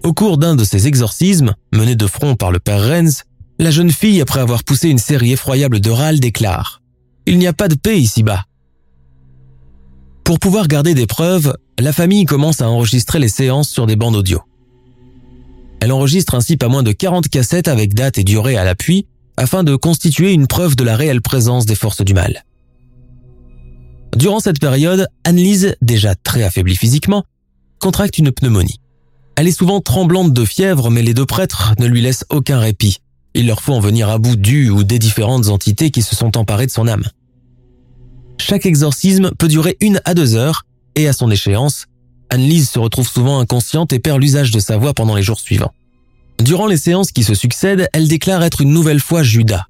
[0.02, 3.24] Au cours d'un de ces exorcismes, mené de front par le père Renz,
[3.58, 6.82] la jeune fille, après avoir poussé une série effroyable de râles, déclare⁇
[7.32, 8.44] Il n'y a pas de paix ici-bas!⁇
[10.24, 14.16] Pour pouvoir garder des preuves, la famille commence à enregistrer les séances sur des bandes
[14.16, 14.42] audio.
[15.86, 19.62] Elle enregistre ainsi pas moins de 40 cassettes avec date et durée à l'appui, afin
[19.62, 22.44] de constituer une preuve de la réelle présence des forces du mal.
[24.16, 27.22] Durant cette période, Annelise, déjà très affaiblie physiquement,
[27.78, 28.80] contracte une pneumonie.
[29.36, 32.98] Elle est souvent tremblante de fièvre, mais les deux prêtres ne lui laissent aucun répit.
[33.34, 36.36] Il leur faut en venir à bout du ou des différentes entités qui se sont
[36.36, 37.04] emparées de son âme.
[38.40, 40.64] Chaque exorcisme peut durer une à deux heures,
[40.96, 41.86] et à son échéance,
[42.30, 45.72] Anne-Lise se retrouve souvent inconsciente et perd l'usage de sa voix pendant les jours suivants.
[46.40, 49.66] Durant les séances qui se succèdent, elle déclare être une nouvelle fois Judas.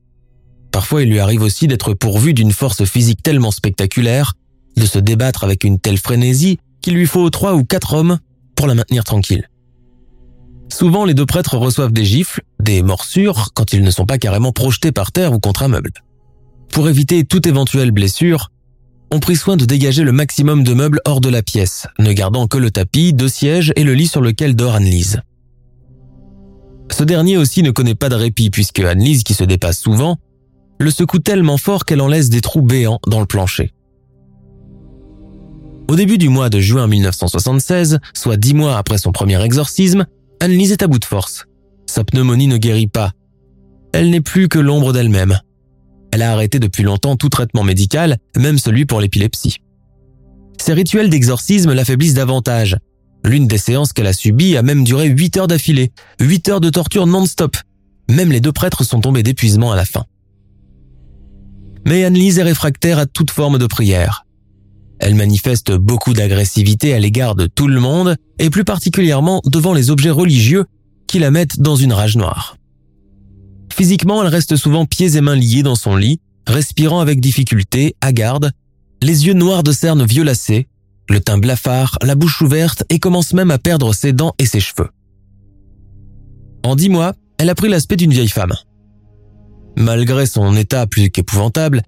[0.73, 4.35] Parfois, il lui arrive aussi d'être pourvue d'une force physique tellement spectaculaire,
[4.77, 8.19] de se débattre avec une telle frénésie qu'il lui faut trois ou quatre hommes
[8.57, 9.49] pour la maintenir tranquille.
[10.69, 14.53] Souvent, les deux prêtres reçoivent des gifles, des morsures, quand ils ne sont pas carrément
[14.53, 15.91] projetés par terre ou contre un meuble.
[16.73, 18.51] Pour éviter toute éventuelle blessure,
[19.11, 22.47] on prit soin de dégager le maximum de meubles hors de la pièce, ne gardant
[22.47, 25.21] que le tapis, deux sièges et le lit sur lequel dort Anne-Lise.
[26.91, 30.19] Ce dernier aussi ne connaît pas de répit puisque Anne-Lise, qui se dépasse souvent,
[30.79, 33.73] le secoue tellement fort qu'elle en laisse des trous béants dans le plancher.
[35.89, 40.07] Au début du mois de juin 1976, soit dix mois après son premier exorcisme,
[40.41, 41.47] Annelise est à bout de force.
[41.87, 43.13] Sa pneumonie ne guérit pas.
[43.93, 45.39] Elle n'est plus que l'ombre d'elle-même.
[46.17, 49.59] Elle a arrêté depuis longtemps tout traitement médical, même celui pour l'épilepsie.
[50.59, 52.79] Ces rituels d'exorcisme l'affaiblissent davantage.
[53.23, 56.71] L'une des séances qu'elle a subies a même duré 8 heures d'affilée, 8 heures de
[56.71, 57.59] torture non-stop.
[58.09, 60.07] Même les deux prêtres sont tombés d'épuisement à la fin.
[61.85, 64.25] Mais Annelise est réfractaire à toute forme de prière.
[64.99, 69.91] Elle manifeste beaucoup d'agressivité à l'égard de tout le monde, et plus particulièrement devant les
[69.91, 70.65] objets religieux
[71.07, 72.56] qui la mettent dans une rage noire.
[73.77, 78.53] Physiquement, elle reste souvent pieds et mains liés dans son lit, respirant avec difficulté, garde,
[79.03, 80.67] les yeux noirs de cernes violacées,
[81.11, 84.61] le teint blafard, la bouche ouverte et commence même à perdre ses dents et ses
[84.61, 84.89] cheveux.
[86.65, 88.55] En dix mois, elle a pris l'aspect d'une vieille femme.
[89.77, 91.83] Malgré son état plus qu'épouvantable,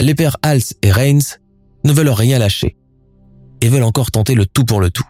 [0.00, 1.36] les pères Hals et Reigns
[1.84, 2.78] ne veulent rien lâcher
[3.60, 5.06] et veulent encore tenter le tout pour le tout.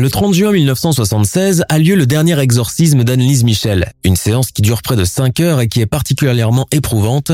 [0.00, 4.80] Le 30 juin 1976 a lieu le dernier exorcisme d'Annelise Michel, une séance qui dure
[4.80, 7.32] près de 5 heures et qui est particulièrement éprouvante,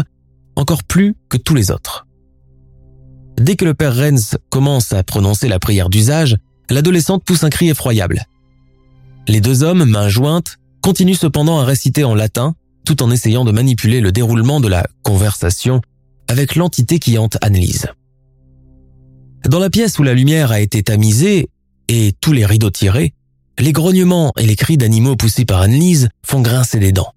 [0.56, 2.08] encore plus que tous les autres.
[3.40, 7.68] Dès que le père Renz commence à prononcer la prière d'usage, l'adolescente pousse un cri
[7.68, 8.24] effroyable.
[9.28, 13.52] Les deux hommes, mains jointes, continuent cependant à réciter en latin, tout en essayant de
[13.52, 15.82] manipuler le déroulement de la conversation
[16.26, 17.86] avec l'entité qui hante Annelise.
[19.48, 21.48] Dans la pièce où la lumière a été tamisée
[21.88, 23.14] et tous les rideaux tirés,
[23.58, 27.12] les grognements et les cris d'animaux poussés par Annelise font grincer des dents.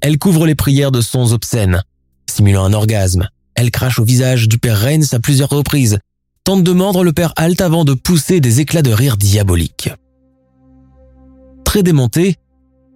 [0.00, 1.82] Elle couvre les prières de sons obscènes,
[2.28, 3.28] simulant un orgasme.
[3.54, 5.98] Elle crache au visage du père Reigns à plusieurs reprises,
[6.44, 9.90] tente de mordre le père Halt avant de pousser des éclats de rire diaboliques.
[11.64, 12.36] Très démontés,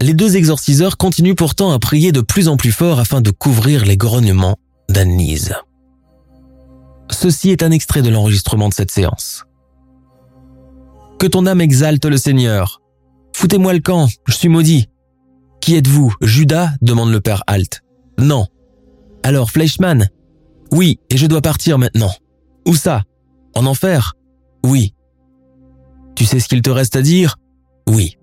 [0.01, 3.85] les deux exorciseurs continuent pourtant à prier de plus en plus fort afin de couvrir
[3.85, 4.57] les grognements
[4.89, 5.55] d'Annelise.
[7.11, 9.45] Ceci est un extrait de l'enregistrement de cette séance.
[11.25, 12.83] Que ton âme exalte le Seigneur.
[13.35, 14.91] Foutez-moi le camp, je suis maudit.
[15.63, 16.69] Qui êtes-vous, Judas?
[16.83, 17.81] demande le père Halt.
[18.19, 18.47] Non.
[19.23, 20.11] Alors, Fleischmann?
[20.71, 22.13] Oui, et je dois partir maintenant.
[22.69, 23.05] Où ça?
[23.55, 24.13] En enfer?
[24.67, 24.93] Oui.
[26.15, 27.37] Tu sais ce qu'il te reste à dire?
[27.89, 28.19] Oui.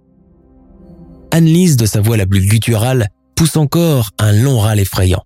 [1.31, 5.23] Anne-Lise, de sa voix la plus gutturale, pousse encore un long râle effrayant.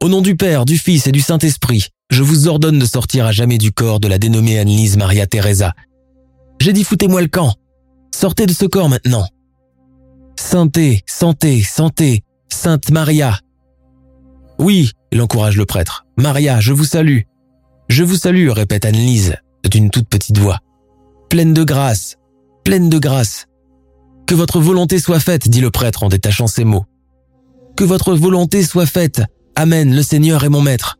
[0.00, 3.32] Au nom du Père, du Fils et du Saint-Esprit, je vous ordonne de sortir à
[3.32, 5.74] jamais du corps de la dénommée Anne-Lise Maria Teresa.
[6.64, 7.52] J'ai dit foutez-moi le camp.
[8.10, 9.28] Sortez de ce corps maintenant.
[10.40, 13.38] Santé, santé, santé, Sainte Maria.
[14.58, 16.06] Oui, l'encourage le prêtre.
[16.16, 17.24] Maria, je vous salue.
[17.90, 19.36] Je vous salue, répète Anne-Lise
[19.70, 20.60] d'une toute petite voix.
[21.28, 22.16] Pleine de grâce,
[22.64, 23.44] pleine de grâce.
[24.26, 26.86] Que votre volonté soit faite, dit le prêtre en détachant ses mots.
[27.76, 29.20] Que votre volonté soit faite.
[29.54, 30.96] Amen, le Seigneur est mon maître.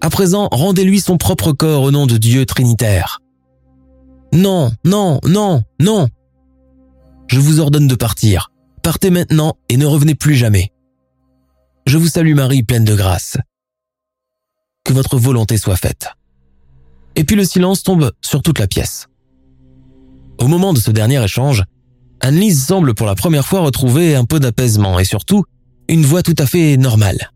[0.00, 3.20] À présent, rendez-lui son propre corps au nom de Dieu Trinitaire.
[4.32, 6.08] Non, non, non, non.
[7.28, 8.50] Je vous ordonne de partir.
[8.82, 10.72] Partez maintenant et ne revenez plus jamais.
[11.86, 13.36] Je vous salue Marie pleine de grâce.
[14.84, 16.08] Que votre volonté soit faite.
[17.16, 19.08] Et puis le silence tombe sur toute la pièce.
[20.38, 21.64] Au moment de ce dernier échange,
[22.20, 25.44] Annelise semble pour la première fois retrouver un peu d'apaisement et surtout
[25.88, 27.30] une voix tout à fait normale.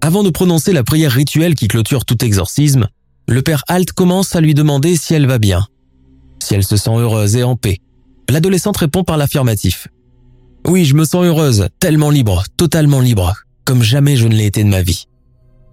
[0.00, 2.88] Avant de prononcer la prière rituelle qui clôture tout exorcisme,
[3.28, 5.66] le père Halt commence à lui demander si elle va bien,
[6.46, 7.78] si elle se sent heureuse et en paix.
[8.30, 9.88] L'adolescente répond par l'affirmatif.
[10.66, 14.62] Oui, je me sens heureuse, tellement libre, totalement libre, comme jamais je ne l'ai été
[14.62, 15.06] de ma vie.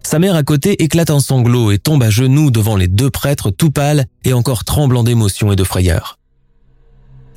[0.04, 3.52] Sa mère à côté éclate en sanglots et tombe à genoux devant les deux prêtres
[3.52, 6.20] tout pâles et encore tremblant d'émotion et de frayeur.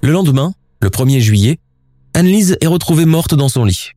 [0.02, 1.58] Le lendemain, le 1er juillet,
[2.14, 3.90] Annelise est retrouvée morte dans son lit.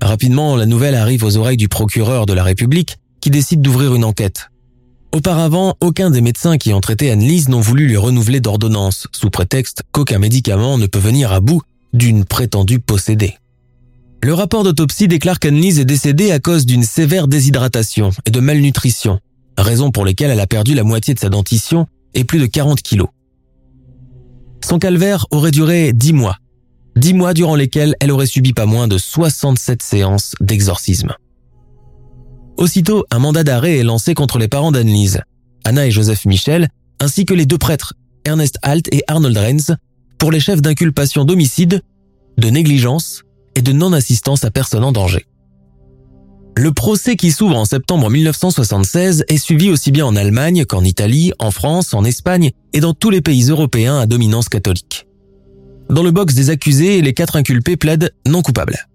[0.00, 4.04] Rapidement, la nouvelle arrive aux oreilles du procureur de la République qui décide d'ouvrir une
[4.04, 4.50] enquête.
[5.14, 9.84] Auparavant, aucun des médecins qui ont traité Annelise n'ont voulu lui renouveler d'ordonnance, sous prétexte
[9.92, 13.38] qu'aucun médicament ne peut venir à bout d'une prétendue possédée.
[14.24, 19.20] Le rapport d'autopsie déclare qu'Annelise est décédée à cause d'une sévère déshydratation et de malnutrition,
[19.56, 22.82] raison pour lesquelles elle a perdu la moitié de sa dentition et plus de 40
[22.82, 23.10] kilos.
[24.64, 26.38] Son calvaire aurait duré dix mois.
[26.96, 31.14] Dix mois durant lesquels elle aurait subi pas moins de 67 séances d'exorcisme.
[32.56, 35.20] Aussitôt, un mandat d'arrêt est lancé contre les parents d'Annelise,
[35.64, 36.68] Anna et Joseph Michel,
[37.00, 37.94] ainsi que les deux prêtres,
[38.24, 39.72] Ernest Halt et Arnold Renz,
[40.18, 41.82] pour les chefs d'inculpation d'homicide,
[42.38, 43.22] de négligence
[43.56, 45.26] et de non-assistance à personne en danger.
[46.56, 51.32] Le procès qui s'ouvre en septembre 1976 est suivi aussi bien en Allemagne qu'en Italie,
[51.40, 55.08] en France, en Espagne et dans tous les pays européens à dominance catholique.
[55.90, 58.88] Dans le box des accusés, les quatre inculpés plaident non coupables.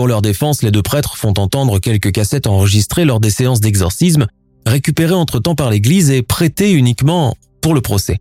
[0.00, 4.28] Pour leur défense, les deux prêtres font entendre quelques cassettes enregistrées lors des séances d'exorcisme
[4.64, 8.16] récupérés entre-temps par l'Église et prêtés uniquement pour le procès.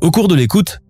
[0.00, 0.80] Au cours de l'écoute,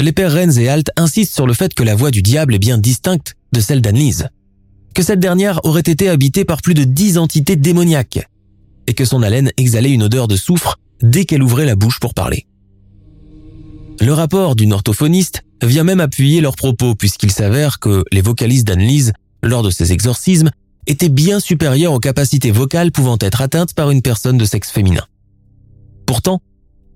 [0.00, 2.58] les pères Rennes et Alt insistent sur le fait que la voix du diable est
[2.58, 4.30] bien distincte de celle d'Annelise,
[4.94, 8.26] que cette dernière aurait été habitée par plus de dix entités démoniaques,
[8.86, 12.14] et que son haleine exhalait une odeur de soufre dès qu'elle ouvrait la bouche pour
[12.14, 12.46] parler.
[14.00, 19.12] Le rapport d'une orthophoniste vient même appuyer leurs propos puisqu'il s'avère que les vocalistes d'Annelise,
[19.44, 20.50] lors de ces exorcismes,
[20.86, 25.04] étaient bien supérieurs aux capacités vocales pouvant être atteintes par une personne de sexe féminin.
[26.06, 26.40] Pourtant,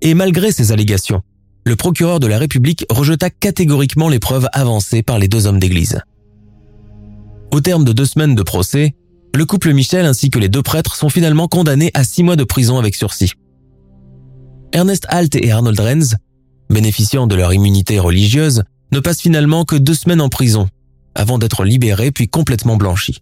[0.01, 1.21] et malgré ces allégations,
[1.65, 6.01] le procureur de la République rejeta catégoriquement les preuves avancées par les deux hommes d'église.
[7.51, 8.93] Au terme de deux semaines de procès,
[9.35, 12.43] le couple Michel ainsi que les deux prêtres sont finalement condamnés à six mois de
[12.43, 13.33] prison avec sursis.
[14.71, 16.15] Ernest Halt et Arnold Renz,
[16.69, 20.67] bénéficiant de leur immunité religieuse, ne passent finalement que deux semaines en prison,
[21.19, 23.21] avant d'être libérés puis complètement blanchis.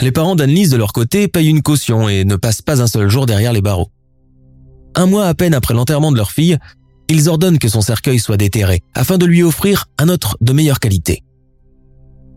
[0.00, 3.08] Les parents d'Annelise de leur côté payent une caution et ne passent pas un seul
[3.08, 3.90] jour derrière les barreaux.
[4.96, 6.58] Un mois à peine après l'enterrement de leur fille,
[7.08, 10.80] ils ordonnent que son cercueil soit déterré afin de lui offrir un autre de meilleure
[10.80, 11.22] qualité.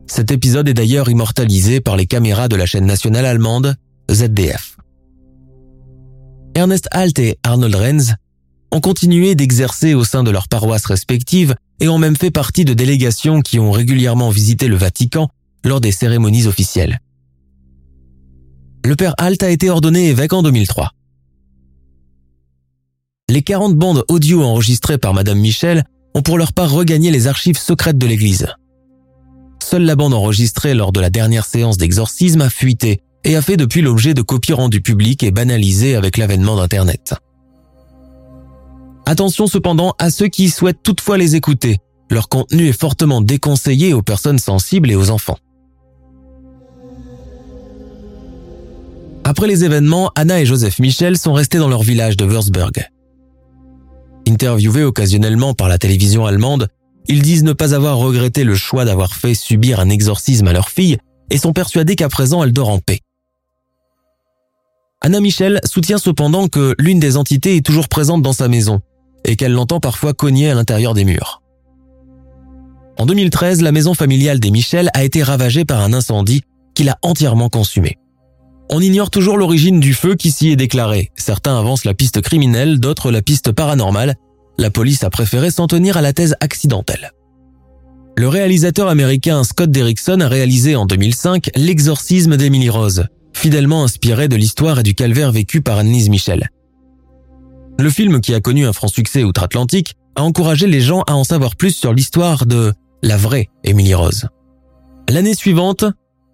[0.05, 3.75] Cet épisode est d'ailleurs immortalisé par les caméras de la chaîne nationale allemande
[4.11, 4.77] ZDF.
[6.53, 8.13] Ernest Halt et Arnold Renz
[8.71, 12.73] ont continué d'exercer au sein de leurs paroisses respectives et ont même fait partie de
[12.73, 15.29] délégations qui ont régulièrement visité le Vatican
[15.63, 16.99] lors des cérémonies officielles.
[18.85, 20.91] Le père Halt a été ordonné évêque en 2003.
[23.29, 25.83] Les 40 bandes audio enregistrées par Madame Michel
[26.15, 28.47] ont pour leur part regagné les archives secrètes de l'Église.
[29.61, 33.57] Seule la bande enregistrée lors de la dernière séance d'exorcisme a fuité et a fait
[33.57, 37.15] depuis l'objet de copies rendues publiques et banalisées avec l'avènement d'Internet.
[39.09, 41.77] Attention cependant à ceux qui souhaitent toutefois les écouter.
[42.11, 45.37] Leur contenu est fortement déconseillé aux personnes sensibles et aux enfants.
[49.23, 52.73] Après les événements, Anna et Joseph Michel sont restés dans leur village de Würzburg.
[54.27, 56.67] Interviewés occasionnellement par la télévision allemande,
[57.07, 60.67] ils disent ne pas avoir regretté le choix d'avoir fait subir un exorcisme à leur
[60.67, 60.97] fille
[61.29, 62.99] et sont persuadés qu'à présent elle dort en paix.
[64.99, 68.81] Anna Michel soutient cependant que l'une des entités est toujours présente dans sa maison
[69.25, 71.41] et qu'elle l'entend parfois cogner à l'intérieur des murs.
[72.97, 76.41] En 2013, la maison familiale des Michel a été ravagée par un incendie
[76.73, 77.97] qui l'a entièrement consumée.
[78.69, 81.11] On ignore toujours l'origine du feu qui s'y est déclaré.
[81.15, 84.15] Certains avancent la piste criminelle, d'autres la piste paranormale,
[84.57, 87.11] la police a préféré s'en tenir à la thèse accidentelle.
[88.17, 94.35] Le réalisateur américain Scott Derrickson a réalisé en 2005 L'exorcisme d'Emily Rose, fidèlement inspiré de
[94.35, 96.49] l'histoire et du calvaire vécu par Annelise Michel.
[97.79, 101.23] Le film, qui a connu un franc succès outre-Atlantique, a encouragé les gens à en
[101.23, 102.73] savoir plus sur l'histoire de
[103.03, 104.27] la vraie Emily Rose.
[105.09, 105.85] L'année suivante,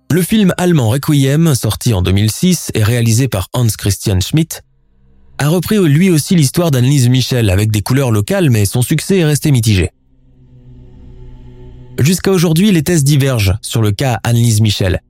[0.09, 4.61] le film allemand Requiem, sorti en 2006 et réalisé par Hans Christian Schmidt,
[5.37, 9.25] a repris lui aussi l'histoire d'Annelise Michel avec des couleurs locales, mais son succès est
[9.25, 9.89] resté mitigé.
[11.99, 15.01] Jusqu'à aujourd'hui, les thèses divergent sur le cas Annelise Michel.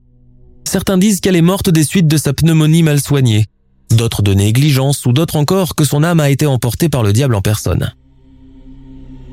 [0.66, 3.46] Certains disent qu'elle est morte des suites de sa pneumonie mal soignée,
[3.90, 7.34] d'autres de négligence ou d'autres encore que son âme a été emportée par le diable
[7.34, 7.92] en personne.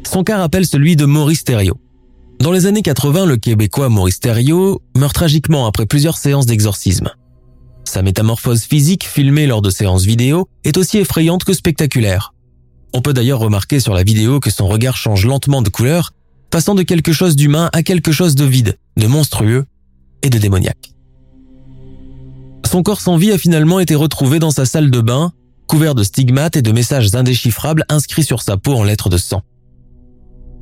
[0.03, 1.79] Son cas rappelle celui de Maurice Thériault.
[2.39, 7.09] Dans les années 80, le Québécois Maurice Thériault meurt tragiquement après plusieurs séances d'exorcisme.
[7.83, 12.33] Sa métamorphose physique, filmée lors de séances vidéo, est aussi effrayante que spectaculaire.
[12.93, 16.13] On peut d'ailleurs remarquer sur la vidéo que son regard change lentement de couleur,
[16.49, 19.65] passant de quelque chose d'humain à quelque chose de vide, de monstrueux
[20.23, 20.91] et de démoniaque.
[22.71, 25.33] Son corps sans vie a finalement été retrouvé dans sa salle de bain,
[25.67, 29.41] couvert de stigmates et de messages indéchiffrables inscrits sur sa peau en lettres de sang.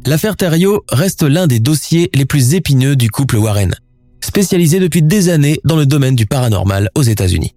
[0.07, 3.75] L'affaire Thériault reste l'un des dossiers les plus épineux du couple Warren
[4.25, 7.53] spécialisé depuis des années dans le domaine du paranormal aux États-Unis.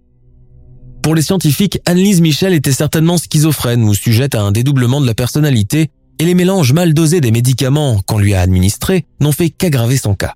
[1.01, 5.15] Pour les scientifiques, Annelise Michel était certainement schizophrène ou sujette à un dédoublement de la
[5.15, 5.89] personnalité
[6.19, 10.13] et les mélanges mal dosés des médicaments qu'on lui a administrés n'ont fait qu'aggraver son
[10.13, 10.35] cas.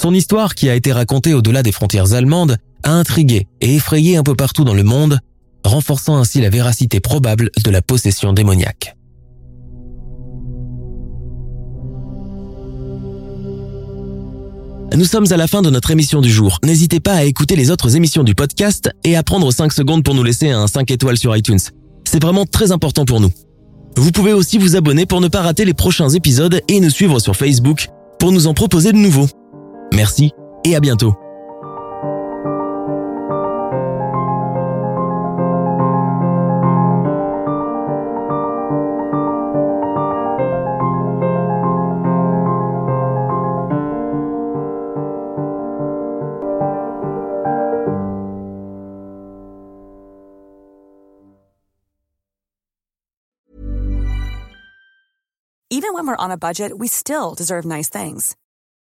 [0.00, 4.22] Son histoire, qui a été racontée au-delà des frontières allemandes, a intrigué et effrayé un
[4.22, 5.18] peu partout dans le monde,
[5.62, 8.96] renforçant ainsi la véracité probable de la possession démoniaque.
[14.96, 16.60] Nous sommes à la fin de notre émission du jour.
[16.64, 20.14] N'hésitez pas à écouter les autres émissions du podcast et à prendre 5 secondes pour
[20.14, 21.60] nous laisser un 5 étoiles sur iTunes.
[22.04, 23.30] C'est vraiment très important pour nous.
[23.96, 27.18] Vous pouvez aussi vous abonner pour ne pas rater les prochains épisodes et nous suivre
[27.18, 27.88] sur Facebook
[28.18, 29.28] pour nous en proposer de nouveaux.
[29.92, 30.32] Merci
[30.64, 31.14] et à bientôt.
[55.72, 58.36] Even when we're on a budget, we still deserve nice things.